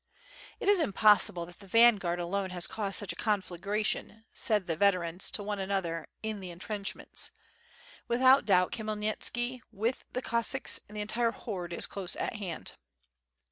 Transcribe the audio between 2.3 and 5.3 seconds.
has caused such a conflagration," said the veterans